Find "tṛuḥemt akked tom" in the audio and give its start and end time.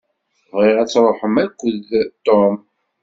0.89-2.55